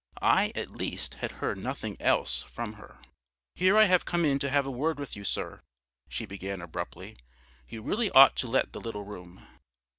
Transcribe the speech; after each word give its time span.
I, 0.23 0.51
at 0.55 0.71
least, 0.71 1.13
had 1.21 1.33
heard 1.33 1.59
nothing 1.59 1.95
else 1.99 2.41
from 2.41 2.73
her. 2.73 2.97
"Here 3.53 3.77
I 3.77 3.83
have 3.83 4.03
come 4.03 4.25
in 4.25 4.39
to 4.39 4.49
have 4.49 4.65
a 4.65 4.71
word 4.71 4.97
with 4.97 5.15
you, 5.15 5.23
sir," 5.23 5.61
she 6.09 6.25
began 6.25 6.59
abruptly; 6.59 7.17
"you 7.69 7.83
really 7.83 8.09
ought 8.09 8.35
to 8.37 8.47
let 8.47 8.73
the 8.73 8.81
little 8.81 9.03
room." 9.03 9.45